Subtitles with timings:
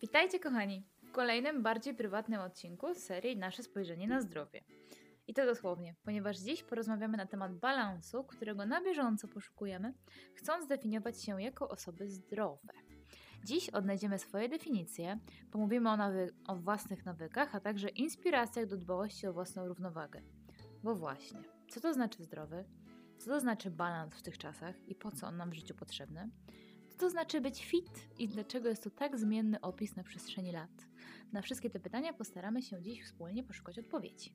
[0.00, 4.64] Witajcie kochani w kolejnym bardziej prywatnym odcinku serii Nasze spojrzenie na zdrowie.
[5.26, 9.94] I to dosłownie, ponieważ dziś porozmawiamy na temat balansu, którego na bieżąco poszukujemy,
[10.34, 12.72] chcąc zdefiniować się jako osoby zdrowe.
[13.44, 15.18] Dziś odnajdziemy swoje definicje,
[15.50, 20.22] pomówimy o, nawy- o własnych nawykach, a także inspiracjach do dbałości o własną równowagę.
[20.82, 22.64] Bo właśnie, co to znaczy zdrowy?
[23.18, 26.30] Co to znaczy balans w tych czasach i po co on nam w życiu potrzebny?
[26.98, 30.88] To znaczy być fit i dlaczego jest to tak zmienny opis na przestrzeni lat?
[31.32, 34.32] Na wszystkie te pytania postaramy się dziś wspólnie poszukać odpowiedzi.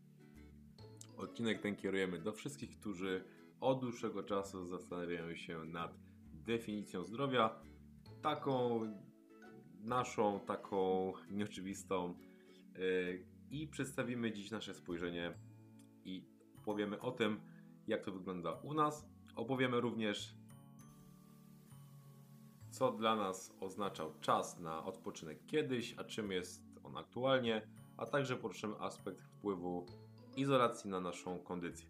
[1.17, 3.23] Odcinek ten kierujemy do wszystkich, którzy
[3.59, 5.97] od dłuższego czasu zastanawiają się nad
[6.33, 7.61] definicją zdrowia,
[8.21, 8.81] taką
[9.79, 12.15] naszą, taką nieoczywistą.
[12.77, 15.33] Yy, I przedstawimy dziś nasze spojrzenie
[16.05, 16.25] i
[16.65, 17.41] powiemy o tym,
[17.87, 19.09] jak to wygląda u nas.
[19.35, 20.35] Opowiemy również,
[22.73, 28.35] co dla nas oznaczał czas na odpoczynek kiedyś, a czym jest on aktualnie, a także
[28.35, 29.85] poruszymy aspekt wpływu
[30.35, 31.87] izolacji na naszą kondycję.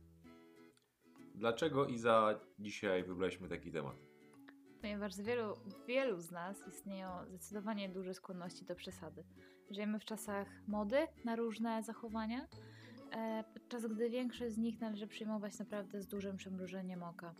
[1.36, 3.95] Dlaczego Iza dzisiaj wybraliśmy taki temat?
[4.81, 5.53] Ponieważ z wielu,
[5.88, 9.23] wielu z nas istnieją zdecydowanie duże skłonności do przesady.
[9.70, 12.47] Żyjemy w czasach mody na różne zachowania,
[13.12, 17.36] e, podczas gdy większość z nich należy przyjmować naprawdę z dużym przymrużeniem oka.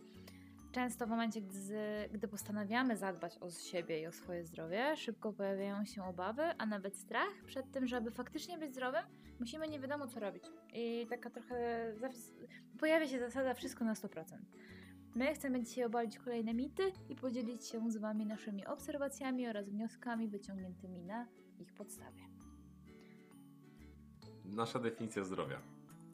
[0.74, 5.84] Często w momencie, gdy, gdy postanawiamy zadbać o siebie i o swoje zdrowie, szybko pojawiają
[5.84, 9.02] się obawy, a nawet strach przed tym, że aby faktycznie być zdrowym,
[9.40, 10.44] musimy nie wiadomo co robić.
[10.72, 11.86] I taka trochę
[12.78, 14.24] pojawia się zasada wszystko na 100%.
[15.14, 20.28] My chcemy dzisiaj obalić kolejne mity i podzielić się z Wami naszymi obserwacjami oraz wnioskami
[20.28, 21.26] wyciągniętymi na
[21.58, 22.22] ich podstawie.
[24.44, 25.60] Nasza definicja zdrowia.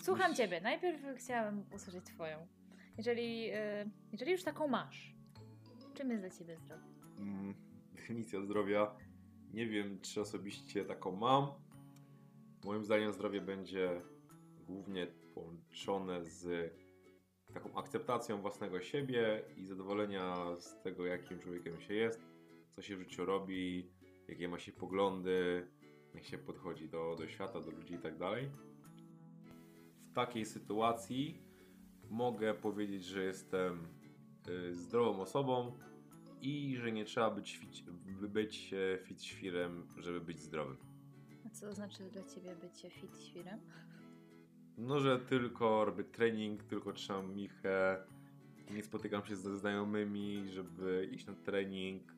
[0.02, 0.60] Słucham Ciebie.
[0.60, 2.59] Najpierw chciałabym usłyszeć Twoją.
[3.00, 5.14] Jeżeli, y, jeżeli już taką masz,
[5.94, 6.82] czym jest dla Ciebie zdrowie?
[7.18, 7.54] Mm,
[7.92, 8.96] definicja zdrowia.
[9.52, 11.46] Nie wiem, czy osobiście taką mam.
[12.64, 14.00] Moim zdaniem zdrowie będzie
[14.66, 16.72] głównie połączone z
[17.54, 22.20] taką akceptacją własnego siebie i zadowolenia z tego, jakim człowiekiem się jest,
[22.76, 23.90] co się w życiu robi,
[24.28, 25.68] jakie ma się poglądy,
[26.14, 28.50] jak się podchodzi do, do świata, do ludzi i tak dalej.
[30.10, 31.49] W takiej sytuacji
[32.10, 33.86] mogę powiedzieć, że jestem
[34.48, 35.72] y, zdrową osobą
[36.42, 37.90] i że nie trzeba być, fit,
[38.28, 40.76] być e, fit świrem, żeby być zdrowym.
[41.46, 43.60] A co to znaczy dla Ciebie bycie fit świrem?
[44.78, 48.06] No, że tylko robię trening, tylko trzymam michę,
[48.70, 52.14] nie spotykam się ze znajomymi, żeby iść na trening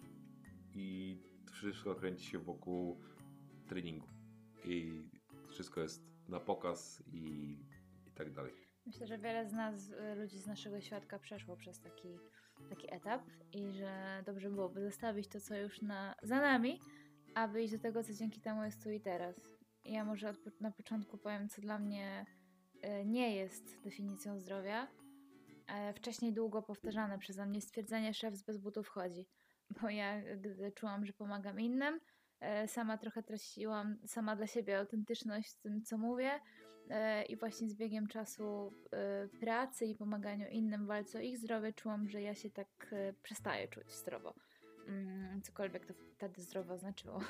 [0.75, 1.19] i
[1.52, 3.00] wszystko kręci się wokół
[3.69, 4.06] treningu.
[4.64, 5.02] I
[5.48, 7.56] wszystko jest na pokaz i,
[8.06, 8.72] i tak dalej.
[8.87, 12.19] Myślę, że wiele z nas, y, ludzi z naszego świadka, przeszło przez taki,
[12.70, 13.22] taki etap
[13.53, 16.81] i że dobrze byłoby zostawić to, co już na, za nami,
[17.34, 19.41] a wyjść do tego, co dzięki temu jest tu i teraz.
[19.84, 22.26] Ja może od, na początku powiem, co dla mnie
[22.84, 24.88] y, nie jest definicją zdrowia.
[25.94, 29.26] Wcześniej długo powtarzane przeze mnie stwierdzenie szef z bez butów chodzi.
[29.81, 32.00] Bo ja, gdy czułam, że pomagam innym,
[32.41, 36.41] e, sama trochę traciłam sama dla siebie autentyczność w tym, co mówię
[37.28, 42.09] i właśnie z biegiem czasu e, pracy i pomaganiu innym walce o ich zdrowie czułam,
[42.09, 44.34] że ja się tak e, przestaję czuć zdrowo.
[44.88, 47.20] Mm, Cokolwiek to wtedy zdrowo znaczyło.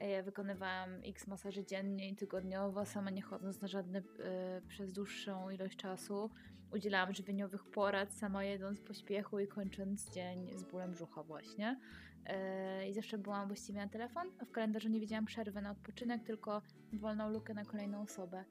[0.00, 4.92] E, Ja wykonywałam x masaży dziennie i tygodniowo, sama nie chodząc na żadne e, przez
[4.92, 6.30] dłuższą ilość czasu.
[6.72, 11.80] Udzielałam żywieniowych porad, sama jedząc pośpiechu i kończąc dzień z bólem brzucha właśnie.
[12.26, 16.24] E, I zawsze byłam właściwie na telefon, a w kalendarzu nie widziałam przerwy na odpoczynek,
[16.24, 18.44] tylko wolną lukę na kolejną osobę.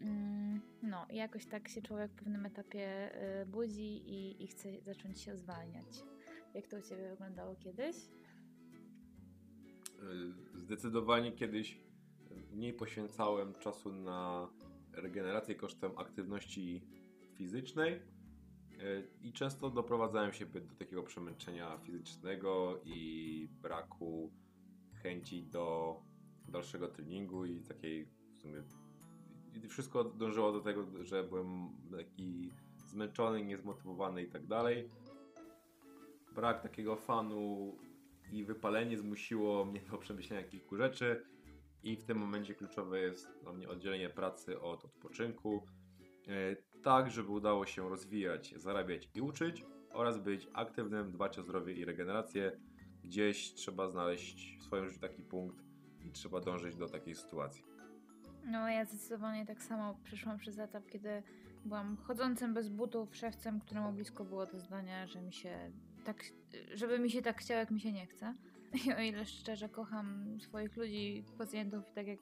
[0.00, 3.10] Mm, No, jakoś tak się człowiek w pewnym etapie
[3.42, 6.04] y, budzi i, i chce zacząć się zwalniać.
[6.54, 7.96] Jak to u Ciebie wyglądało kiedyś?
[7.96, 11.80] Y, Zdecydowanie kiedyś
[12.52, 14.48] mniej poświęcałem czasu na
[14.92, 16.82] regenerację kosztem aktywności
[17.34, 18.00] fizycznej y,
[19.22, 24.32] i często doprowadzałem siebie do takiego przemęczenia fizycznego i braku
[25.02, 25.96] chęci do
[26.48, 28.62] dalszego treningu i takiej w sumie
[29.64, 32.52] i wszystko dążyło do tego, że byłem taki
[32.86, 34.90] zmęczony, niezmotywowany i tak dalej.
[36.34, 37.76] Brak takiego fanu
[38.32, 41.24] i wypalenie zmusiło mnie do przemyślenia kilku rzeczy
[41.82, 45.66] i w tym momencie kluczowe jest dla mnie oddzielenie pracy od odpoczynku,
[46.28, 51.74] e, tak żeby udało się rozwijać, zarabiać i uczyć oraz być aktywnym, dbać o zdrowie
[51.74, 52.60] i regenerację.
[53.04, 55.64] Gdzieś trzeba znaleźć w swoim życiu taki punkt
[56.00, 57.75] i trzeba dążyć do takiej sytuacji.
[58.46, 61.22] No, ja zdecydowanie tak samo przeszłam przez etap, kiedy
[61.64, 65.70] byłam chodzącym bez butów szewcem, któremu blisko było do zdania, że mi się
[66.04, 66.24] tak,
[66.74, 68.34] żeby mi się tak chciało, jak mi się nie chce.
[68.86, 72.18] I o ile szczerze kocham swoich ludzi, pacjentów i tak jak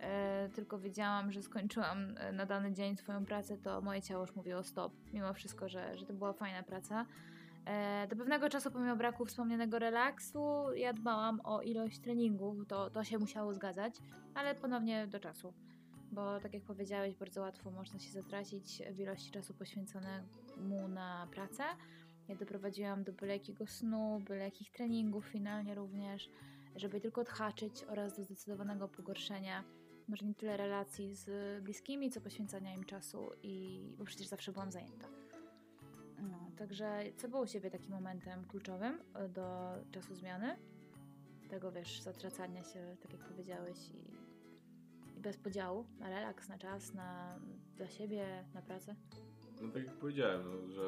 [0.00, 4.36] e, tylko wiedziałam, że skończyłam e, na dany dzień swoją pracę, to moje ciało już
[4.36, 4.92] mówiło stop.
[5.12, 7.06] Mimo wszystko, że, że to była fajna praca.
[7.66, 13.04] E, do pewnego czasu, pomimo braku wspomnianego relaksu, ja dbałam o ilość treningów, to, to
[13.04, 13.94] się musiało zgadzać,
[14.34, 15.52] ale ponownie do czasu.
[16.12, 21.62] Bo tak jak powiedziałeś, bardzo łatwo można się zatracić w ilości czasu poświęconemu na pracę.
[22.28, 26.30] Ja doprowadziłam do byle jakiego snu, byle jakich treningów finalnie również,
[26.76, 29.64] żeby tylko odhaczyć oraz do zdecydowanego pogorszenia
[30.08, 31.30] może nie tyle relacji z
[31.64, 35.08] bliskimi, co poświęcania im czasu i bo przecież zawsze byłam zajęta.
[36.60, 40.56] Także co było u Ciebie takim momentem kluczowym e, do czasu zmiany?
[41.48, 46.94] Tego, wiesz, zatracania się, tak jak powiedziałeś i, i bez podziału na relaks, na czas,
[46.94, 47.38] na
[47.76, 48.96] dla siebie, na pracę?
[49.62, 50.82] No tak jak powiedziałem, no, że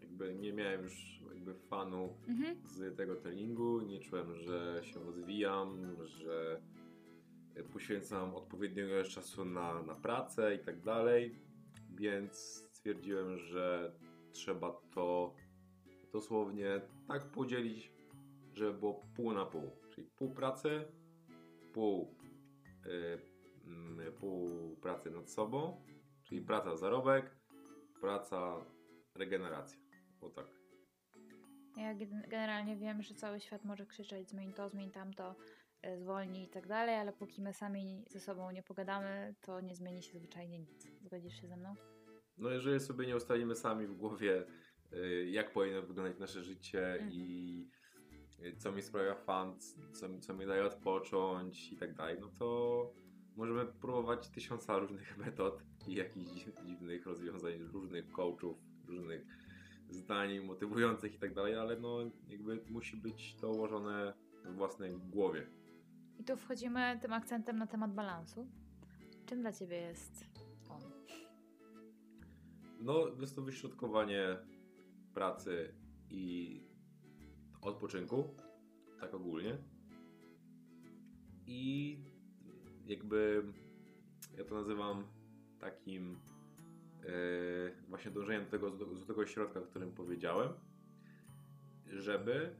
[0.00, 2.56] jakby nie miałem już jakby fanu Mhm.
[2.64, 6.60] z tego treningu, nie czułem, że się rozwijam, że
[7.72, 11.38] poświęcam odpowiednią ilość czasu na, na pracę i tak dalej,
[11.90, 12.36] więc
[12.72, 13.92] stwierdziłem, że
[14.38, 15.34] trzeba to
[16.12, 17.92] dosłownie tak podzielić,
[18.54, 20.84] żeby było pół na pół, czyli pół pracy,
[21.72, 22.14] pół,
[22.86, 23.18] y,
[23.66, 25.82] mm, pół pracy nad sobą,
[26.24, 27.36] czyli praca zarobek,
[28.00, 28.64] praca
[29.14, 29.78] regeneracja,
[30.20, 30.46] o tak.
[31.76, 35.34] Ja gen- generalnie wiem, że cały świat może krzyczeć zmień to, zmień tamto,
[35.82, 39.74] e, zwolnij i tak dalej, ale póki my sami ze sobą nie pogadamy, to nie
[39.74, 40.88] zmieni się zwyczajnie nic.
[41.02, 41.74] Zgodzisz się ze mną?
[42.38, 44.44] No jeżeli sobie nie ustalimy sami w głowie,
[44.92, 47.10] y, jak powinno wyglądać nasze życie Mhm.
[47.12, 47.68] i
[48.44, 49.58] y, co mi sprawia fan,
[49.92, 52.92] co, mi- co mi daje odpocząć i tak dalej, no to
[53.36, 58.58] możemy próbować tysiąca różnych metod i jakichś dziw- dziwnych rozwiązań, różnych coachów,
[58.88, 59.26] różnych
[59.90, 61.98] zdań motywujących i tak dalej, ale no
[62.28, 64.12] jakby musi być to ułożone
[64.44, 65.46] w własnej głowie.
[66.18, 68.46] I tu wchodzimy tym akcentem na temat balansu.
[69.26, 70.24] Czym dla Ciebie jest?
[72.80, 74.36] No, jest to wyśrodkowanie
[75.14, 75.74] pracy
[76.10, 76.62] i
[77.60, 78.36] odpoczynku,
[79.00, 79.58] tak ogólnie.
[81.46, 81.98] I
[82.86, 83.42] jakby
[84.36, 85.04] ja to nazywam
[85.58, 86.18] takim
[87.02, 90.48] e, właśnie dążeniem do tego złotego środka, o którym powiedziałem,
[91.86, 92.56] żeby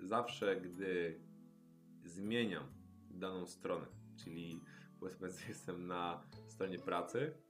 [0.00, 1.20] zawsze, gdy
[2.04, 2.64] zmieniam
[3.10, 3.86] daną stronę,
[4.16, 4.60] czyli
[5.00, 7.45] powiedzmy, jestem na stronie pracy,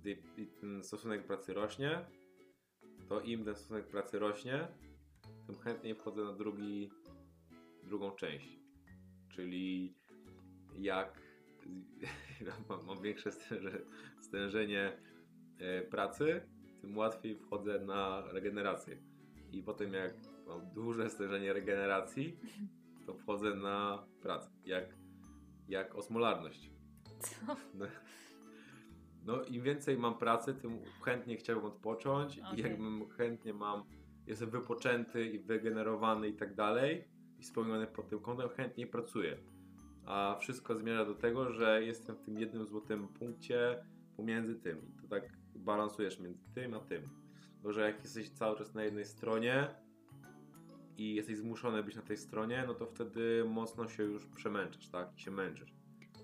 [0.00, 2.04] i, tej, i ten stosunek pracy rośnie,
[3.08, 4.68] to im ten stosunek pracy rośnie,
[5.46, 6.90] tym chętniej wchodzę na drugi,
[7.84, 8.58] drugą część.
[9.28, 9.94] Czyli
[10.78, 11.22] jak
[12.68, 13.80] mam, mam większe stęże,
[14.20, 14.98] stężenie
[15.58, 16.40] e, pracy,
[16.80, 18.96] tym łatwiej wchodzę na regenerację.
[19.52, 20.14] I potem jak
[20.46, 22.38] mam duże stężenie regeneracji,
[23.06, 24.50] to wchodzę na pracę.
[24.64, 24.84] Jak,
[25.68, 26.70] jak osmolarność.
[27.20, 27.56] Co?
[27.74, 27.86] No,
[29.24, 32.60] no im więcej mam pracy, tym chętniej chciałbym odpocząć i Okej.
[32.62, 33.82] jakbym chętnie mam,
[34.26, 37.04] jestem wypoczęty i wygenerowany i tak dalej
[37.38, 39.36] i spełniony pod tym kątem, chętniej pracuję.
[40.06, 43.84] A wszystko zmierza do tego, że jestem w tym jednym złotym punkcie
[44.16, 45.22] pomiędzy tym i to tak
[45.54, 47.02] balansujesz między tym a tym.
[47.62, 49.68] Bo że jak jesteś cały czas na jednej stronie
[50.98, 55.08] i jesteś zmuszony być na tej stronie, no to wtedy mocno się już przemęczysz, tak?
[55.16, 55.79] I się męczysz.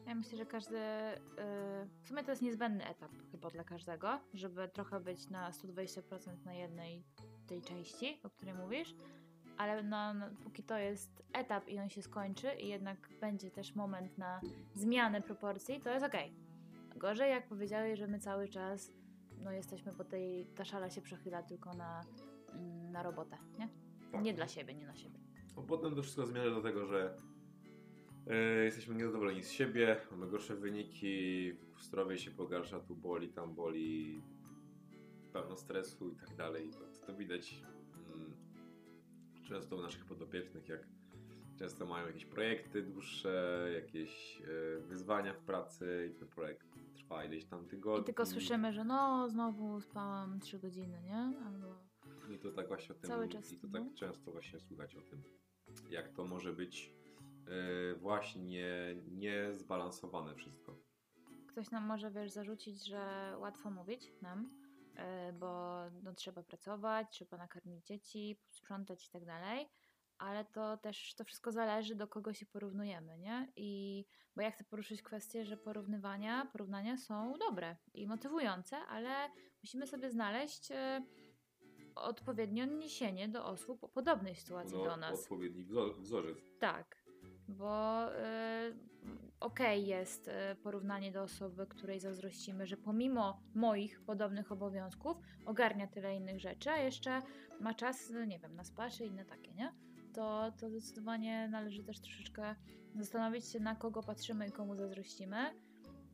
[0.07, 0.77] Ja myślę, że każdy.
[0.77, 6.45] Yy, w sumie to jest niezbędny etap chyba dla każdego, żeby trochę być na 120%
[6.45, 7.05] na jednej
[7.47, 8.95] tej części, o której mówisz.
[9.57, 13.75] Ale no, no, póki to jest etap i on się skończy, i jednak będzie też
[13.75, 14.41] moment na
[14.75, 16.33] zmianę proporcji, to jest okej.
[16.97, 18.93] Gorzej, jak powiedziałeś, że my cały czas
[19.45, 20.47] no, jesteśmy po tej.
[20.47, 22.05] Ta szala się przechyla tylko na,
[22.53, 23.69] mm, na robotę, nie?
[24.13, 24.23] Tak.
[24.23, 25.19] Nie dla siebie, nie na siebie.
[25.57, 27.17] No potem to wszystko zmierza do tego, że
[28.65, 34.23] jesteśmy niezadowoleni z siebie, mamy gorsze wyniki, zdrowie się pogarsza, tu boli, tam boli,
[35.33, 36.71] pełno stresu i tak dalej.
[36.71, 37.63] To, to widać
[38.15, 38.37] mm,
[39.49, 40.89] często u naszych podopiecznych, jak
[41.59, 47.45] często mają jakieś projekty dłuższe, jakieś e, wyzwania w pracy i ten projekt trwa ileś
[47.45, 48.03] tam tygodni.
[48.03, 51.33] I tylko słyszymy, że no, znowu spałam 3 godziny, nie?
[51.47, 51.87] Albo.
[52.35, 53.79] I to tak właśnie o tym, Cały czas, i to no.
[53.79, 55.23] tak często właśnie słychać o tym,
[55.91, 57.06] jak to może być e,
[57.97, 60.77] właśnie niezbalansowane wszystko.
[61.49, 64.51] Ktoś nam może, wiesz, zarzucić, że łatwo mówić nam,
[64.95, 69.69] yy, bo no, trzeba pracować, trzeba nakarmić dzieci, sprzątać i tak dalej,
[70.19, 73.53] ale to też to wszystko zależy, do kogo się porównujemy, nie?
[73.57, 74.05] I
[74.37, 79.31] bo ja chcę poruszyć kwestię, że porównywania, porównania są dobre i motywujące, ale
[79.63, 80.77] musimy sobie znaleźć yy,
[81.95, 85.23] odpowiednie odniesienie do osób o podobnej sytuacji No, do nas.
[85.23, 86.39] Odpowiedni wzo- wzorzec.
[86.59, 87.06] Tak,
[87.49, 88.15] bo y,
[89.41, 96.17] okej jest y, porównanie do osoby, której zazdrościmy, że pomimo moich podobnych obowiązków ogarnia tyle
[96.17, 97.23] innych rzeczy, a jeszcze
[97.61, 99.73] ma czas, no nie wiem, na spa czy inne takie, nie?
[100.13, 102.55] To, to zdecydowanie należy też troszeczkę
[102.95, 105.37] zastanowić się, na kogo patrzymy i komu zazdrościmy.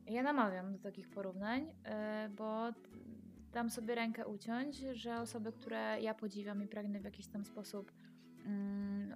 [0.05, 2.69] Ja namawiam do takich porównań, y, bo
[3.53, 7.91] dam sobie rękę uciąć, że osoby, które ja podziwiam i pragnę w jakiś tam sposób
[8.45, 9.15] mm,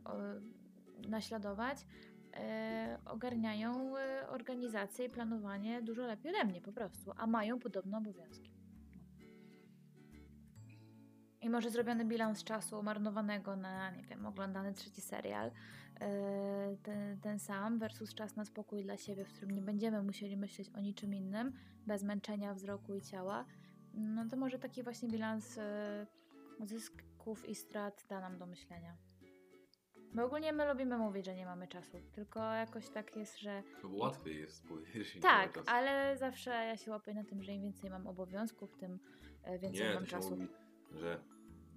[1.07, 1.87] naśladować,
[2.33, 7.97] e, ogarniają e, organizację i planowanie dużo lepiej ode mnie po prostu, a mają podobne
[7.97, 8.51] obowiązki.
[11.41, 15.51] I może zrobiony bilans czasu marnowanego na, nie wiem, oglądany trzeci serial,
[15.99, 20.37] e, ten, ten sam, versus czas na spokój dla siebie, w którym nie będziemy musieli
[20.37, 21.53] myśleć o niczym innym,
[21.87, 23.45] bez męczenia wzroku i ciała,
[23.93, 25.59] no to może taki właśnie bilans
[26.65, 29.06] zysków i strat da nam do myślenia.
[30.17, 33.89] Bo ogólnie my lubimy mówić, że nie mamy czasu, tylko jakoś tak jest, że No
[33.89, 35.07] bo łatwiej jest powiedzieć.
[35.07, 35.69] że nie tak, ma czasu.
[35.75, 38.99] ale zawsze ja się łapię na tym, że im więcej mam obowiązków, tym
[39.43, 40.29] e, więcej Nie, mam to się czasu.
[40.29, 40.47] mówi,
[40.91, 41.19] że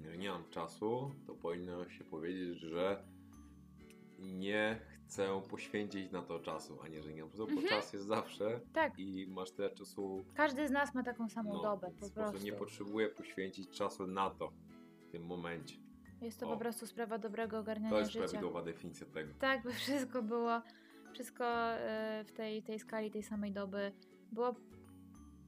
[0.05, 3.05] że nie mam czasu, to powinno się powiedzieć, że
[4.19, 7.69] nie chcę poświęcić na to czasu, a nie, że nie mam czasu, bo Mhm.
[7.69, 10.25] czas jest zawsze Tak, i masz tyle czasu.
[10.35, 12.45] każdy z nas ma taką samą No, dobę, po prostu.
[12.45, 14.53] nie potrzebuję poświęcić czasu na to
[15.09, 15.77] w tym momencie.
[16.21, 16.53] Jest to O.
[16.53, 18.25] po prostu sprawa dobrego To ogarniania jest życia.
[18.29, 19.35] prawidłowa definicja tego.
[19.39, 20.63] Tak, by wszystko było,
[21.13, 23.93] wszystko e, w tej, tej skali, tej samej doby
[24.33, 24.55] było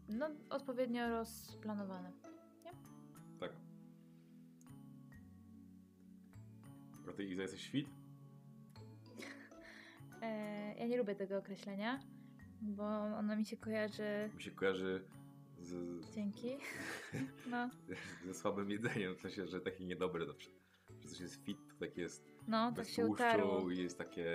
[0.09, 2.13] no, odpowiednio rozplanowane.
[3.41, 3.53] Tak.
[7.09, 7.87] A ty Iza jesteś świt?
[10.23, 12.01] E, ja nie lubię tego określenia,
[12.61, 12.85] bo
[13.19, 14.31] ono mi się kojarzy.
[14.37, 15.05] Mi się kojarzy
[15.59, 16.57] z, Dzięki.
[17.51, 17.71] No,
[18.27, 20.51] ze słabym jedzeniem, w sensie, że takie niedobre zawsze.
[21.03, 23.51] Że coś jest fit, to takie jest no tak się utarło.
[23.51, 24.27] tłuszczu i jest takie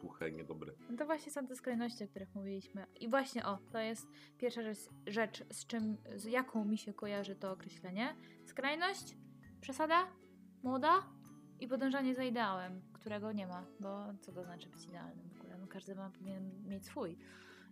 [0.00, 0.72] suche, niedobre.
[0.90, 2.86] No to właśnie są te skrajności, o których mówiliśmy.
[3.00, 4.06] I właśnie o, to jest
[4.38, 8.16] pierwsza rzecz, rzecz z czym, z jaką mi się kojarzy to określenie.
[8.44, 9.16] Skrajność,
[9.60, 10.06] przesada,
[10.62, 11.02] moda
[11.60, 15.58] i podążanie za ideałem, którego nie ma, bo co to znaczy być idealnym w ogóle?
[15.58, 17.18] No każdy ma, powinien mieć swój.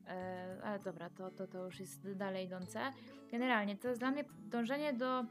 [0.06, 2.80] E, ale dobra, to, to, to już jest dalej idące.
[3.30, 5.24] Generalnie to jest dla mnie dążenie do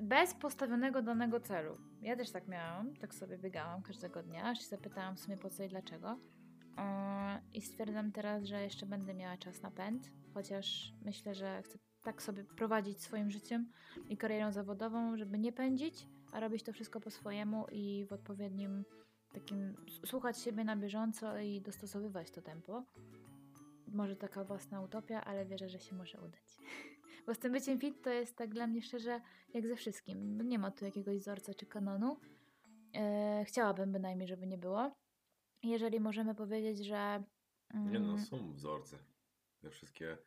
[0.00, 1.76] bez postawionego danego celu.
[2.02, 5.50] Ja też tak miałam, tak sobie biegałam każdego dnia, aż się zapytałam w sumie po
[5.50, 6.18] co i dlaczego.
[6.76, 6.82] Yy,
[7.54, 12.22] I stwierdzam teraz, że jeszcze będę miała czas na pęd, chociaż myślę, że chcę tak
[12.22, 13.72] sobie prowadzić swoim życiem
[14.08, 18.84] i karierą zawodową, żeby nie pędzić, a robić to wszystko po swojemu i w odpowiednim
[19.32, 19.74] takim
[20.06, 22.84] słuchać siebie na bieżąco i dostosowywać to tempo.
[23.88, 26.56] Może taka własna utopia, ale wierzę, że się może udać.
[27.28, 29.20] Bo z tym byciem fit to jest tak dla mnie szczerze
[29.54, 30.48] jak ze wszystkim.
[30.48, 32.20] Nie ma tu jakiegoś wzorca czy kanonu.
[32.94, 34.96] E, chciałabym bynajmniej, żeby nie było.
[35.62, 37.24] Jeżeli możemy powiedzieć, że.
[37.74, 38.98] mm, Nie no, są wzorce.
[39.60, 40.18] Te wszystkie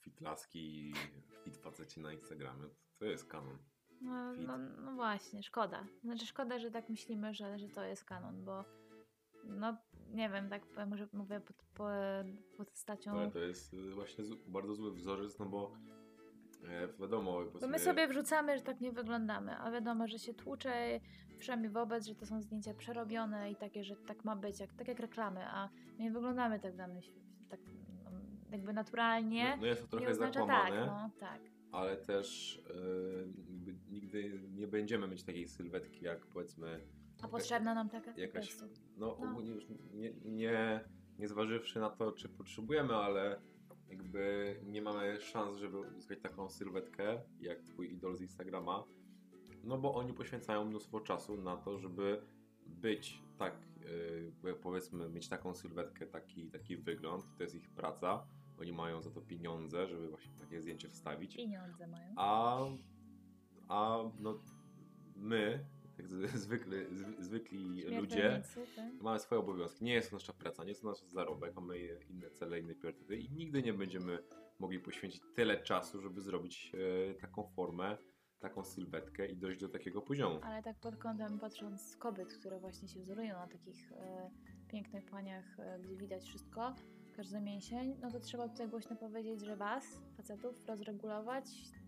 [0.00, 0.94] fitlaski i
[1.44, 3.58] fit faceci na Instagramie, to, jest kanon.
[4.00, 5.86] no, no, no właśnie, szkoda.
[6.04, 8.64] Znaczy, szkoda, że tak myślimy, że, że to jest kanon, bo.
[9.44, 9.76] No,
[10.14, 11.88] nie wiem, tak powiem, może mówię pod, po,
[12.56, 13.10] pod postacią.
[13.10, 15.72] Ale to jest y, właśnie bardzo zły wzorzec, no bo
[16.64, 21.00] e, wiadomo, Bo my sobie wrzucamy, że tak nie wyglądamy, a wiadomo, że się tłucze
[21.38, 24.88] wszemi wobec, że to są zdjęcia przerobione i takie, że tak ma być, jak, tak
[24.88, 25.68] jak reklamy, a
[25.98, 27.00] my nie wyglądamy tak w danym
[27.48, 27.60] tak
[28.04, 28.10] no,
[28.50, 29.50] jakby naturalnie.
[29.50, 31.40] no, no jest to trochę oznacza tak, no tak.
[31.72, 32.60] ale też
[33.26, 36.80] jakby nigdy nie będziemy mieć takiej sylwetki, jak powiedzmy
[37.22, 38.66] A potrzebna nam taka jakaś, no,
[38.96, 39.16] No.
[39.16, 40.84] ogólnie już nie, nie,
[41.18, 43.40] nie zważywszy na to, czy potrzebujemy, ale
[43.88, 48.84] jakby nie mamy szans, żeby uzyskać taką sylwetkę, jak twój idol z Instagrama,
[49.64, 52.22] no bo oni poświęcają mnóstwo czasu na to, żeby
[52.66, 53.54] być tak,
[54.44, 58.26] yy, powiedzmy, mieć taką sylwetkę, taki, taki wygląd, to jest ich praca,
[58.60, 62.14] oni mają za to pieniądze, żeby właśnie takie zdjęcie wstawić, Pieniądze mają.
[62.16, 62.58] a,
[63.68, 64.40] a no,
[65.16, 65.64] my,
[65.98, 66.08] jak
[66.46, 68.42] zwykli, zwy- zwykli ludzie,
[68.76, 68.84] tak?
[69.00, 69.84] mamy swoje obowiązki.
[69.84, 71.78] Nie jest to nasza praca, nie jest to nasz zarobek, mamy
[72.10, 74.18] inne cele, inne priorytety i nigdy nie będziemy
[74.58, 76.72] mogli poświęcić tyle czasu, żeby zrobić
[77.10, 77.98] e, taką formę,
[78.40, 80.40] taką sylwetkę i dojść do takiego poziomu.
[80.42, 84.30] Ale tak pod kątem patrząc kobiet, które właśnie się wzorują na takich e,
[84.68, 86.74] pięknych paniach, e, gdzie widać wszystko,
[87.16, 91.44] każdy mięsień, no to trzeba tutaj głośno powiedzieć, że was, facetów, rozregulować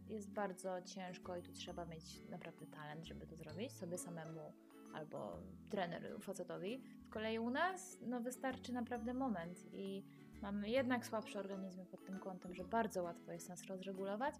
[0.08, 4.52] jest bardzo ciężko i tu trzeba mieć naprawdę talent, żeby to zrobić sobie samemu
[4.94, 5.38] albo
[5.70, 6.82] trener facetowi.
[7.02, 10.04] Z kolei u nas no wystarczy naprawdę moment i
[10.42, 14.34] mamy jednak słabsze organizmy pod tym kątem, że bardzo łatwo jest nas rozregulować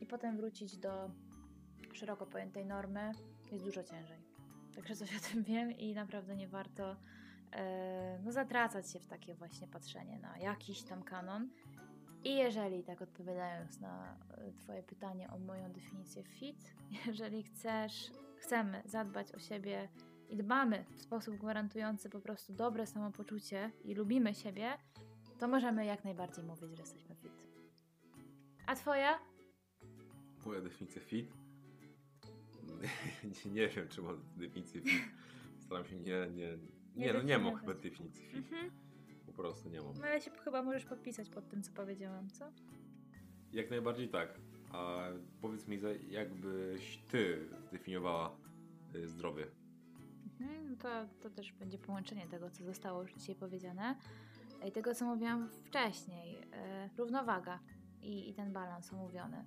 [0.00, 1.10] i potem wrócić do
[1.92, 3.12] szeroko pojętej normy
[3.52, 4.18] jest dużo ciężej.
[4.74, 6.96] Także coś o tym wiem i naprawdę nie warto
[7.52, 11.50] e, no, zatracać się w takie właśnie patrzenie na jakiś tam kanon.
[12.26, 16.74] I jeżeli, tak odpowiadając na e, Twoje pytanie o moją definicję fit,
[17.06, 19.88] jeżeli chcesz, chcemy zadbać o siebie
[20.28, 24.78] i dbamy w sposób gwarantujący po prostu dobre samopoczucie i lubimy siebie,
[25.38, 27.32] to możemy jak najbardziej mówić, że jesteśmy fit.
[28.66, 29.18] A Twoja?
[30.46, 31.32] Moja definicja fit?
[33.24, 35.02] nie, nie wiem, czy mam definicję fit.
[35.58, 36.58] Staram się nie, nie,
[36.96, 38.52] nie, no nie mam chyba definicji fit.
[38.52, 38.85] Mhm.
[39.36, 39.94] Po prostu nie mam.
[39.98, 42.50] No ale się chyba możesz podpisać pod tym, co powiedziałam, co?
[43.52, 44.40] Jak najbardziej tak.
[44.72, 44.98] A
[45.40, 48.36] powiedz mi, jakbyś ty zdefiniowała
[48.94, 49.46] y, zdrowie?
[50.40, 50.88] Mhm, no to,
[51.20, 53.96] to też będzie połączenie tego, co zostało już dzisiaj powiedziane
[54.68, 56.38] i tego, co mówiłam wcześniej.
[56.52, 57.58] E, równowaga
[58.02, 59.44] i, i ten balans omówiony.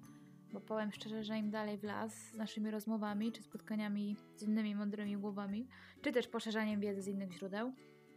[0.53, 4.75] Bo powiem szczerze, że im dalej w las z naszymi rozmowami, czy spotkaniami z innymi
[4.75, 5.67] mądrymi głowami,
[6.01, 7.73] czy też poszerzaniem wiedzy z innych źródeł,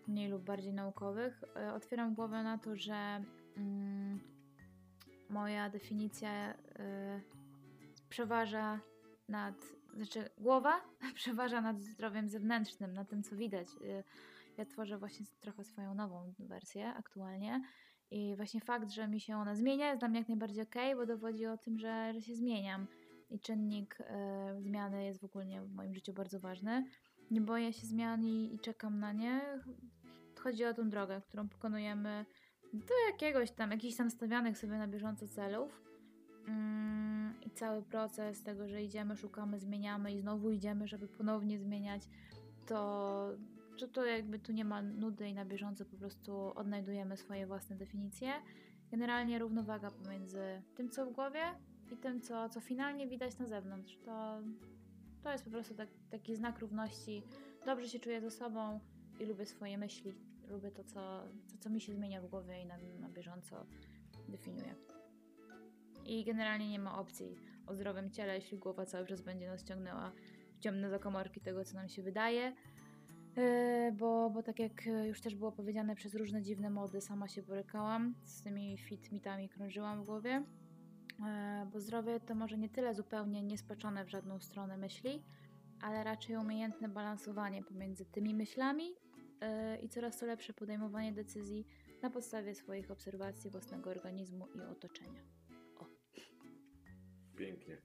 [0.09, 3.25] mniej lub bardziej naukowych, e, otwieram głowę na to, że
[3.57, 4.21] mm,
[5.31, 7.21] moja definicja e,
[8.09, 8.81] przeważa
[9.29, 9.55] nad,
[9.95, 10.81] znaczy głowa
[11.15, 13.69] przeważa nad zdrowiem zewnętrznym, nad tym, co widać.
[13.83, 14.05] Y,
[14.59, 17.63] Ja tworzę właśnie trochę swoją nową wersję aktualnie
[18.11, 21.07] i właśnie fakt, że mi się ona zmienia jest dla mnie jak najbardziej okej, bo
[21.07, 22.87] dowodzi o tym, że, że się zmieniam
[23.31, 26.85] i czynnik y, zmiany jest w ogóle w moim życiu bardzo ważny.
[27.31, 29.41] Nie boję się zmian i, i czekam na nie.
[30.41, 32.27] Chodzi o tą drogę, którą pokonujemy
[32.73, 35.83] do jakiegoś tam, jakichś tam stawianych sobie na bieżąco celów.
[36.49, 42.03] Mm, I cały proces tego, że idziemy, szukamy, zmieniamy i znowu idziemy, żeby ponownie zmieniać,
[42.67, 43.29] to,
[43.79, 47.77] to, to jakby tu nie ma nudy i na bieżąco po prostu odnajdujemy swoje własne
[47.77, 48.33] definicje.
[48.91, 51.43] Generalnie równowaga pomiędzy tym, co w głowie
[51.93, 53.99] i tym, co, co finalnie widać na zewnątrz.
[54.05, 54.41] To,
[55.23, 57.23] to jest po prostu tak, taki znak równości.
[57.67, 58.81] Dobrze się czuję ze sobą
[59.21, 60.15] i lubię swoje myśli.
[60.49, 63.67] Lubię to, co, to, co mi się zmienia w głowie i na, na bieżąco
[64.29, 64.75] definiuję.
[66.07, 70.13] I generalnie nie ma opcji o zdrowym ciele, jeśli głowa cały czas będzie nas ciągnęła
[70.55, 72.53] w ciemne zakomorki tego, co nam się wydaje.
[73.37, 77.43] Yy, bo, bo tak jak już też było powiedziane przez różne dziwne mody, sama się
[77.43, 80.45] borykałam, z tymi fit mitami krążyłam w głowie.
[81.23, 85.23] Yy, bo zdrowie to może nie tyle zupełnie niespaczone w żadną stronę myśli,
[85.81, 91.67] ale raczej umiejętne balansowanie pomiędzy tymi myślami yy, i coraz to lepsze podejmowanie decyzji
[92.03, 95.23] na podstawie swoich obserwacji własnego organizmu i otoczenia.
[97.37, 97.77] Pięknie.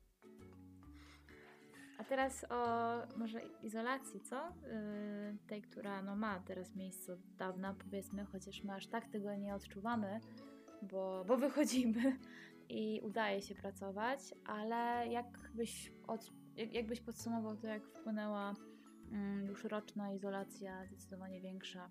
[1.98, 4.36] A teraz o może izolacji, co?
[4.36, 9.36] Yy, tej, która no, ma teraz miejsce od dawna, powiedzmy, chociaż my aż tak tego
[9.36, 10.20] nie odczuwamy,
[10.82, 12.18] bo, bo wychodzimy
[12.70, 18.56] i udaje się pracować, ale jakbyś, od, jak, jakbyś podsumował to, jak wpłynęła
[19.12, 21.90] mm, już roczna izolacja, zdecydowanie większa,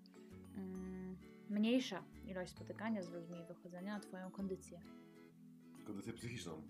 [0.55, 1.17] mm,
[1.49, 4.79] mniejsza ilość spotykania z ludźmi i wychodzenia na Twoją kondycję.
[5.85, 6.61] Kondycję psychiczną.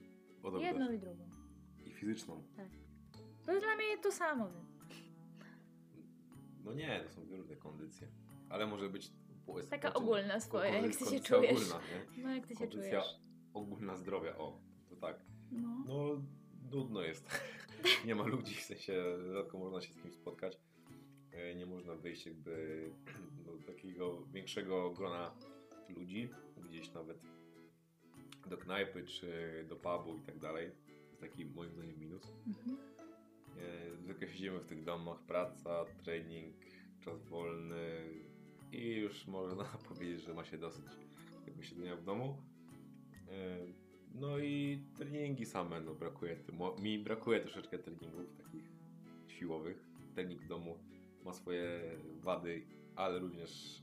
[0.41, 0.67] Podobno.
[0.67, 1.29] Jedną i drugą.
[1.85, 2.43] I fizyczną.
[3.45, 4.49] To jest dla mnie to samo.
[6.63, 8.07] No nie, to są dwie różne kondycje.
[8.49, 9.11] Ale może być...
[9.69, 11.51] Taka ogólna swoja, jak ty się czujesz.
[11.51, 11.79] Ogólna?
[12.17, 13.26] No jak Ty się Kondycja czujesz?
[13.53, 15.25] Ogólna zdrowia, o, to tak.
[15.51, 15.83] No.
[15.87, 16.21] No,
[16.71, 17.29] nudno jest.
[18.05, 20.57] nie ma ludzi, w sensie rzadko można się z kimś spotkać.
[21.31, 22.89] E, Nie można wyjść jakby
[23.45, 25.31] do takiego większego grona
[25.89, 26.29] ludzi,
[26.69, 27.17] gdzieś nawet
[28.49, 30.71] do knajpy czy do pubu i tak dalej.
[30.71, 32.33] To jest taki moim zdaniem minus.
[32.47, 32.77] Mhm.
[33.57, 36.55] E, Zwykle siedzimy w tych domach, praca, trening,
[36.99, 38.09] czas wolny
[38.71, 40.85] i już można powiedzieć, że ma się dosyć
[41.47, 42.37] jakby siedzenia w domu.
[43.31, 46.37] E, No i treningi same, no brakuje,
[46.79, 48.71] mi brakuje troszeczkę treningów takich
[49.27, 49.87] siłowych.
[50.15, 50.77] Trening w domu
[51.25, 51.81] ma swoje
[52.21, 53.81] wady, ale również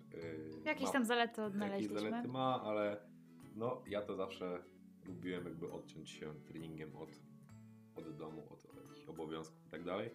[0.64, 2.00] e, Jakieś ma tam zalety jakieś odnaleźliśmy.
[2.00, 2.96] zalety ma, ale
[3.56, 4.62] no ja to zawsze
[5.06, 7.10] lubiłem jakby odciąć się treningiem od,
[7.96, 10.10] od domu, od jakichś obowiązków i tak dalej.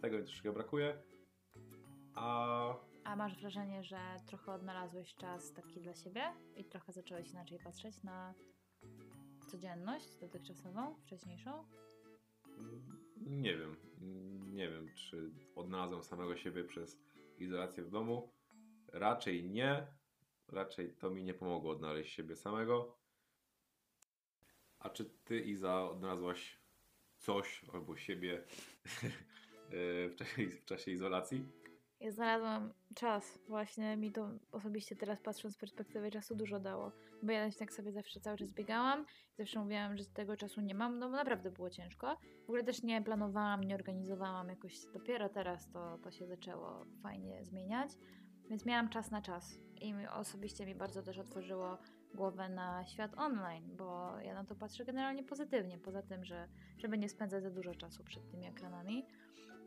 [0.00, 0.98] Tego mi troszkę brakuje.
[2.14, 2.74] A
[3.04, 8.02] A masz wrażenie, że trochę odnalazłeś czas taki dla siebie i trochę zacząłeś inaczej patrzeć
[8.02, 8.34] na
[9.50, 11.64] codzienność dotychczasową, wcześniejszą?
[12.58, 16.98] mm, nie wiem, mm, nie wiem, czy odnalazłem samego siebie przez
[17.38, 18.32] izolację w domu.
[18.88, 19.86] Raczej nie.
[20.48, 22.98] Raczej to mi nie pomogło odnaleźć siebie samego.
[24.78, 26.58] A czy ty, Iza, odnalazłaś
[27.18, 28.44] coś albo siebie
[30.10, 31.63] w czasie, w czasie izolacji?
[32.00, 33.38] Ja znalazłam czas.
[33.48, 36.92] Właśnie mi to osobiście teraz patrząc z perspektywy czasu dużo dało.
[37.22, 39.04] Bo ja tak sobie zawsze cały czas biegałam.
[39.38, 42.16] Zawsze mówiłam, że tego czasu nie mam, no bo naprawdę było ciężko.
[42.40, 44.74] W ogóle też nie planowałam, nie organizowałam jakoś.
[44.92, 47.90] Dopiero teraz to, to się zaczęło fajnie zmieniać.
[48.50, 49.58] Więc miałam czas na czas.
[49.80, 51.78] I osobiście mi bardzo też otworzyło
[52.14, 55.78] głowę na świat online, bo ja na to patrzę generalnie pozytywnie.
[55.78, 59.06] Poza tym, że żeby nie spędzać za dużo czasu przed tymi ekranami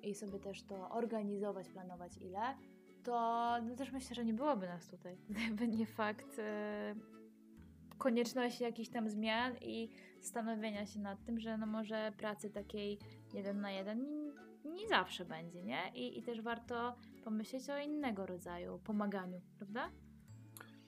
[0.09, 2.57] i sobie też to organizować, planować ile,
[3.03, 5.17] to no też myślę, że nie byłoby nas tutaj.
[5.29, 6.95] Gdyby nie fakt e,
[7.97, 9.89] konieczności jakichś tam zmian i
[10.21, 12.99] zastanowienia się nad tym, że no może pracy takiej
[13.33, 14.31] jeden na jeden nie,
[14.65, 15.91] nie zawsze będzie, nie?
[15.95, 19.91] I, I też warto pomyśleć o innego rodzaju pomaganiu, prawda?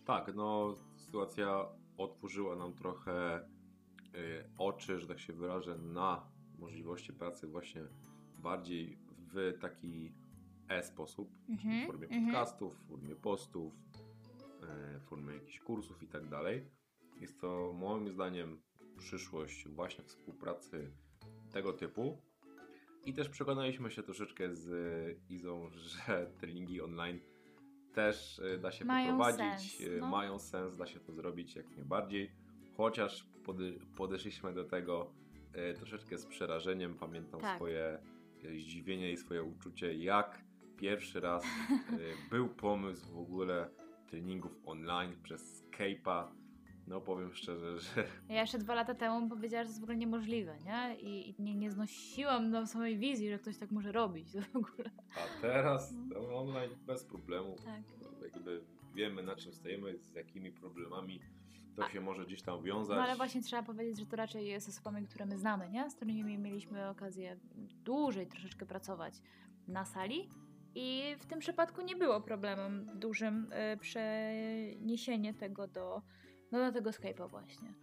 [0.05, 1.65] Tak, no sytuacja
[1.97, 6.27] otworzyła nam trochę y, oczy, że tak się wyrażę, na
[6.60, 7.82] możliwości pracy właśnie
[8.38, 8.97] bardziej
[9.34, 10.12] w taki
[10.70, 12.26] e-sposób, Mhm, w formie mhm.
[12.26, 13.74] podcastów, w formie postów,
[14.63, 16.65] e, w formie jakichś kursów i tak dalej.
[17.22, 18.62] Jest to moim zdaniem
[18.98, 20.92] przyszłość właśnie współpracy
[21.52, 22.18] tego typu.
[23.06, 24.70] I też przekonaliśmy się troszeczkę z
[25.30, 27.20] Izą, że treningi online
[27.94, 30.08] też e, da się Mają poprowadzić, sens, e, no.
[30.08, 32.32] mają sens, da się to zrobić jak najbardziej.
[32.78, 33.63] Chociaż pode,
[33.98, 35.12] podeszliśmy do tego
[35.76, 36.96] troszeczkę z przerażeniem.
[36.96, 37.56] Pamiętam Tak.
[37.56, 38.00] swoje
[38.43, 40.43] zdziwienie i swoje uczucie, jak
[40.78, 41.47] pierwszy raz e,
[42.32, 43.69] był pomysł w ogóle
[44.08, 46.28] treningów online przez Skype'a.
[46.88, 49.97] No powiem szczerze, że Ja jeszcze dwa lata temu powiedziała, że to jest w ogóle
[49.97, 50.95] niemożliwe, nie?
[50.99, 54.91] I, i nie, nie znosiłam do samej wizji, że ktoś tak może robić w ogóle.
[55.15, 57.56] a teraz no, online bez problemu.
[57.65, 57.82] Tak.
[58.34, 58.62] Jakby
[58.95, 61.19] wiemy na czym stoimy, z jakimi problemami
[61.80, 62.98] to się może gdzieś tam wiązać.
[62.98, 65.89] No ale właśnie trzeba powiedzieć, że to raczej jest osobami, które my znamy, nie?
[65.89, 67.38] Z którymi mieliśmy okazję
[67.84, 69.13] dłużej troszeczkę pracować
[69.68, 70.30] na sali.
[70.76, 76.02] I w tym przypadku nie było problemem dużym y, przeniesienie tego do,
[76.52, 77.74] no, do tego Skype'a właśnie.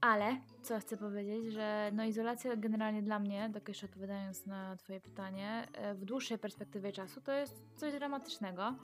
[0.00, 5.00] Ale, co chcę powiedzieć, że no izolacja generalnie dla mnie, tak jeszcze odpowiadając na twoje
[5.00, 8.74] pytanie, y, w dłuższej perspektywie czasu to jest coś dramatycznego.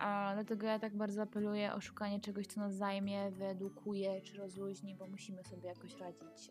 [0.00, 4.94] A dlatego ja tak bardzo apeluję o szukanie czegoś, co nas zajmie, wyedukuje czy rozluźni,
[4.94, 6.50] bo musimy sobie jakoś radzić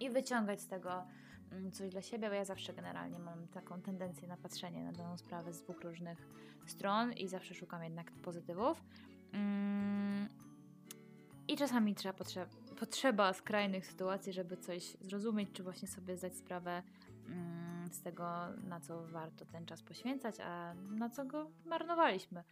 [0.00, 1.04] i wyciągać z tego
[1.52, 5.18] ym, coś dla siebie, bo ja zawsze generalnie mam taką tendencję na patrzenie na daną
[5.18, 6.28] sprawę z dwóch różnych
[6.66, 8.84] stron i zawsze szukam jednak pozytywów.
[9.34, 10.28] Ym,
[11.48, 12.14] I czasami trzeba
[12.78, 16.82] potrzeba, skrajnych sytuacji, żeby coś zrozumieć, czy właśnie sobie zdać sprawę mm,
[17.90, 18.24] z tego,
[18.64, 22.44] na co warto ten czas poświęcać, a na co go marnowaliśmy.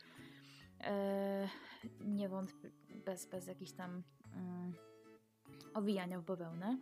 [0.81, 1.49] E,
[2.01, 2.71] nie wątpię,
[3.05, 4.03] bez, bez jakichś tam
[4.37, 4.73] mm,
[5.75, 6.79] owijania w bawełnę.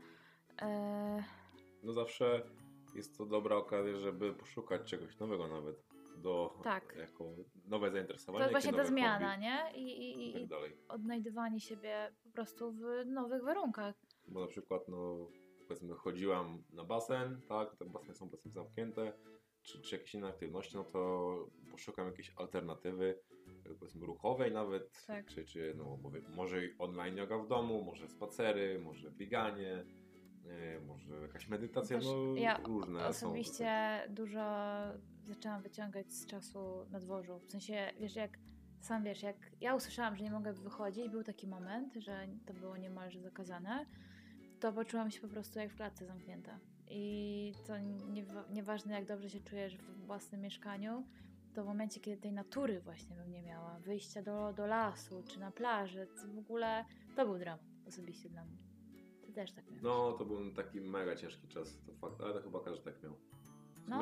[0.62, 1.24] E,
[1.82, 2.42] No zawsze
[2.94, 5.88] jest to dobra okazja, żeby poszukać czegoś nowego nawet.
[6.16, 6.96] Do, Tak.
[6.98, 7.24] Jako
[7.64, 9.72] nowe to zainteresowanie, jest właśnie ta zmiana, hobby nie?
[9.74, 13.94] I, i, I i, tak odnajdywanie siebie po prostu w nowych warunkach.
[14.28, 15.28] Bo na przykład, no
[15.68, 19.12] powiedzmy, chodziłam na basen, tak, te baseny są powiedzmy zamknięte,
[19.62, 23.18] czy, czy jakieś inne aktywności, no to poszukam jakiejś alternatywy,
[23.78, 25.26] powiedzmy ruchowej nawet, Tak.
[25.26, 29.84] czy, czy no, mówię, może online yoga w domu, może spacery, może bieganie,
[30.46, 33.08] e, może jakaś medytacja, Też no ja różne są.
[33.08, 34.40] Osobiście dużo
[35.24, 37.38] zaczęłam wyciągać z czasu na dworzu.
[37.38, 38.38] W sensie, wiesz, jak
[38.80, 42.76] sam wiesz, jak ja usłyszałam, że nie mogę wychodzić, był taki moment, że to było
[42.76, 43.86] niemalże zakazane,
[44.60, 46.58] to poczułam się po prostu jak w klatce zamknięta.
[46.90, 51.04] I to nie, nieważne jak dobrze się czujesz w własnym mieszkaniu,
[51.54, 55.40] to w momencie, kiedy tej natury właśnie bym nie miała, wyjścia do, do lasu czy
[55.40, 56.84] na plażę, to w ogóle
[57.16, 58.58] to był dramat osobiście dla mnie.
[59.26, 59.82] Ty też tak miałeś.
[59.82, 63.14] No, to był taki mega ciężki czas, to fakt, ale to chyba każdy tak miał.
[63.88, 64.00] No.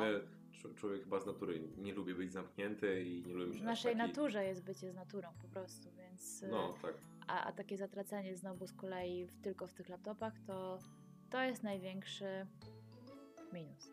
[0.75, 4.07] człowiek chyba z natury nie lubi być zamknięty i nie lubi mieć W naszej taki...
[4.07, 6.93] naturze jest bycie z naturą po prostu, więc y, No, tak.
[7.27, 10.79] A, a takie zatracenie znowu z kolei w, tylko w tych laptopach to,
[11.29, 12.47] to jest największy
[13.53, 13.91] minus.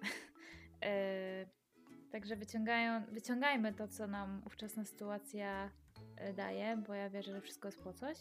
[0.82, 1.46] E,
[2.12, 5.70] Także wyciągają, wyciągajmy to, co nam ówczesna sytuacja
[6.16, 8.18] e, daje, bo ja wierzę, że wszystko jest po coś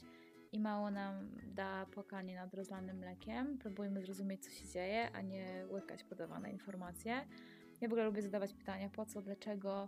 [0.51, 3.57] i mało nam da płakanie nad rozlanym mlekiem.
[3.57, 7.25] Próbujmy zrozumieć, co się dzieje, a nie łykać podawane informacje.
[7.81, 9.87] Ja w ogóle lubię zadawać pytania, po co, dlaczego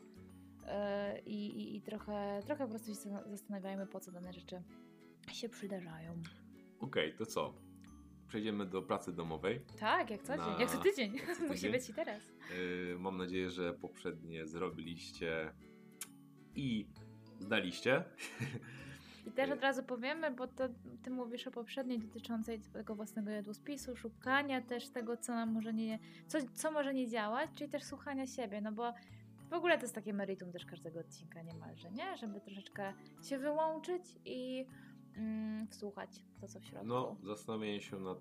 [1.25, 4.63] i, i, i trochę, trochę po prostu się zastanawiajmy, po co dane rzeczy
[5.33, 6.21] się przydarzają.
[6.79, 7.53] Okej, to co?
[8.27, 9.61] Przejdziemy do pracy domowej.
[9.79, 11.15] Tak, jak co dzień, Na- jak co tydzień.
[11.15, 11.71] jak co Musi tydzień.
[11.71, 12.23] być i teraz.
[12.89, 15.53] Yy, mam nadzieję, że poprzednie zrobiliście
[16.55, 16.87] i
[17.39, 18.03] zdaliście.
[19.27, 20.63] I też od razu powiemy, bo to
[21.03, 25.99] ty mówisz o poprzedniej dotyczącej tego własnego jadłospisu, szukania też tego, co nam może nie,
[26.27, 28.93] co, co może nie działać, czyli też słuchania siebie, no bo
[29.49, 32.17] W ogóle to jest takie meritum też każdego odcinka niemalże, nie?
[32.17, 34.65] Żeby troszeczkę się wyłączyć i
[35.17, 36.87] mm, wsłuchać w to, co w środku.
[36.87, 38.17] No, zastanowienie się nad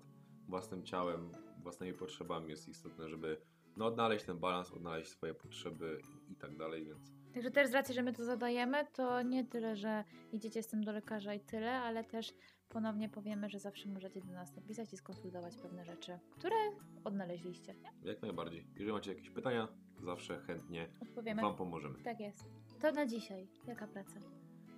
[0.47, 1.31] własnym ciałem,
[1.63, 3.37] własnymi potrzebami jest istotne, żeby
[3.77, 7.73] no, odnaleźć ten balans, odnaleźć swoje potrzeby i, i tak dalej, więc Także też z
[7.73, 11.39] racji, że my to zadajemy, to nie tyle, że idziecie z tym do lekarza i
[11.39, 12.33] tyle, ale też
[12.69, 16.55] ponownie powiemy, że zawsze możecie do nas napisać i skonsultować pewne rzeczy, które
[17.03, 17.73] odnaleźliście.
[17.73, 18.09] Nie?
[18.09, 18.67] jak najbardziej.
[18.73, 19.67] Jeżeli macie jakieś pytania,
[20.03, 21.41] zawsze chętnie Odpowiemy.
[21.41, 22.03] Wam pomożemy.
[22.03, 22.45] Tak jest.
[22.81, 23.47] To na dzisiaj.
[23.67, 24.19] Jaka praca?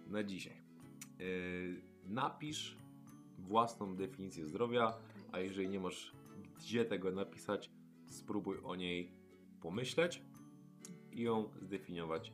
[0.07, 0.61] Na dzisiaj.
[1.19, 2.77] Yy, napisz
[3.37, 4.93] własną definicję zdrowia,
[5.31, 6.13] a jeżeli nie masz
[6.57, 7.71] gdzie tego napisać,
[8.05, 9.11] spróbuj o niej
[9.61, 10.21] pomyśleć
[11.11, 12.33] i ją zdefiniować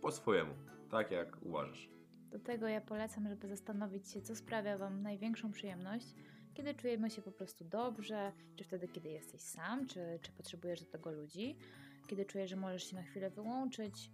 [0.00, 0.54] po swojemu,
[0.90, 1.88] tak jak uważasz.
[2.30, 6.06] Do tego ja polecam, żeby zastanowić się, co sprawia Wam największą przyjemność,
[6.54, 10.86] kiedy czujemy się po prostu dobrze, czy wtedy, kiedy jesteś sam, czy, czy potrzebujesz do
[10.86, 11.56] tego ludzi,
[12.06, 14.10] kiedy czujesz, że możesz się na chwilę wyłączyć.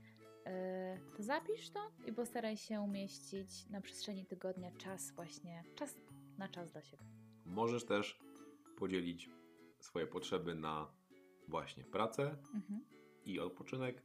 [1.16, 5.96] To zapisz to i postaraj się umieścić na przestrzeni tygodnia czas właśnie, czas
[6.38, 7.04] na czas dla siebie.
[7.44, 8.20] Możesz też
[8.78, 9.30] podzielić
[9.80, 10.92] swoje potrzeby na
[11.48, 12.22] właśnie pracę
[12.54, 12.84] Mhm.
[13.24, 14.02] i odpoczynek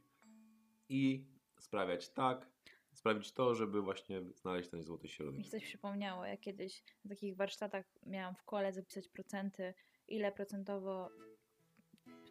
[0.88, 1.26] i
[1.60, 2.48] sprawiać tak,
[2.92, 5.44] sprawić to, żeby właśnie znaleźć ten złoty Mi środek.
[5.44, 9.74] się coś przypomniało, ja kiedyś na takich warsztatach miałam w kole zapisać procenty,
[10.08, 11.10] ile procentowo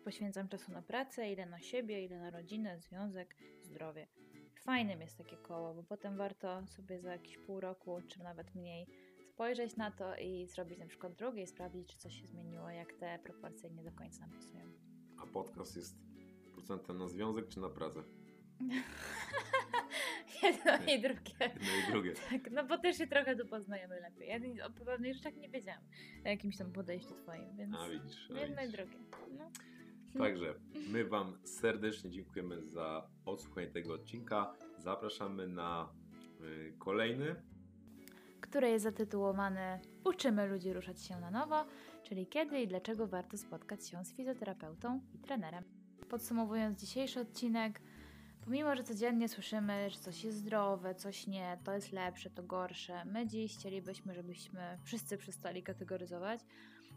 [0.04, 3.36] poświęcam czasu na pracę, ile na siebie, ile na rodzinę, związek,
[3.74, 4.08] zdrowie.
[4.64, 8.88] Fajnym jest takie koło, bo potem warto sobie za jakieś pół roku, czy nawet mniej,
[9.30, 12.94] spojrzeć na to i zrobić na przykład drugie i sprawdzić, czy coś się zmieniło, jak
[12.94, 14.72] te proporcje nie do końca nam pasują.
[15.18, 15.96] A podcast jest
[16.54, 18.04] procentem na związek czy na pracę?
[20.44, 21.34] Jedno i drugie.
[21.40, 22.14] Jedno i drugie.
[22.30, 24.56] Tak, no bo też się trochę tu poznajemy lepiej.
[24.56, 25.84] Ja o pewnych rzeczach nie wiedziałam,
[26.26, 28.32] o jakimś tam podejściu twoim, więc A widzisz.
[28.36, 28.78] A jedno i widzisz.
[28.78, 28.98] drugie.
[29.38, 29.52] No.
[30.18, 30.56] Także
[30.92, 34.54] my Wam serdecznie dziękujemy za odsłuchanie tego odcinka.
[34.78, 35.90] Zapraszamy na
[36.42, 37.36] y, kolejny.
[38.42, 41.66] które jest zatytułowane Uczymy ludzi ruszać się na nowo,
[42.04, 45.64] czyli kiedy i dlaczego warto spotkać się z fizjoterapeutą i trenerem.
[46.10, 47.82] Podsumowując dzisiejszy odcinek,
[48.44, 53.06] pomimo, że codziennie słyszymy, że coś jest zdrowe, coś nie, to jest lepsze, to gorsze,
[53.06, 56.40] my dziś chcielibyśmy, żebyśmy wszyscy przestali kategoryzować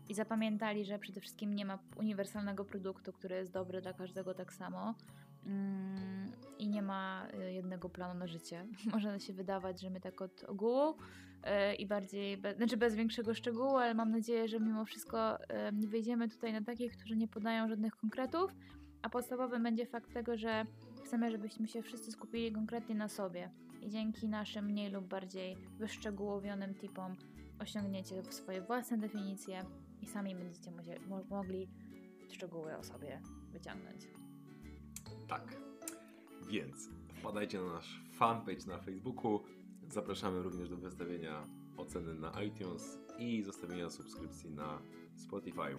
[0.09, 4.53] i zapamiętali, że przede wszystkim nie ma uniwersalnego produktu, który jest dobry dla każdego tak
[4.53, 4.95] samo.
[5.47, 8.67] Mm, I nie ma y, jednego planu na życie.
[8.93, 13.77] Może się wydawać, że my tak od ogółu y, i bardziej, znaczy bez większego szczegółu,
[13.77, 17.69] ale mam nadzieję, że mimo wszystko y, nie wyjdziemy tutaj na takich, którzy nie podają
[17.69, 18.55] żadnych konkretów,
[19.03, 20.65] a podstawowym będzie fakt tego, że
[21.05, 23.51] chcemy, żebyśmy się wszyscy skupili konkretnie na sobie
[23.83, 27.17] i dzięki naszym mniej lub bardziej wyszczegółowionym tipom
[27.59, 29.65] osiągniecie swoje własne definicje
[30.07, 30.71] i sami będziecie
[31.09, 31.69] mo- mogli
[32.33, 33.21] szczegóły o sobie
[33.53, 34.03] wyciągnąć.
[35.29, 35.57] Tak.
[36.49, 39.41] Więc wpadajcie na nasz fanpage na Facebooku.
[39.89, 41.43] Zapraszamy również do wystawienia
[41.77, 44.83] oceny na iTunes i zostawienia subskrypcji na
[45.17, 45.79] Spotify.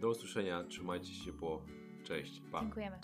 [0.00, 1.62] Do usłyszenia, trzymajcie się ciepło.
[2.04, 2.60] Cześć, pa.
[2.60, 2.98] Dziękujemy.